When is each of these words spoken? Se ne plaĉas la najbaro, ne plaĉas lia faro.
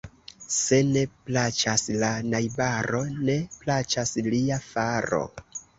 Se 0.53 0.79
ne 0.93 1.03
plaĉas 1.27 1.85
la 2.05 2.09
najbaro, 2.31 3.05
ne 3.29 3.39
plaĉas 3.61 4.19
lia 4.33 4.63
faro. 4.73 5.27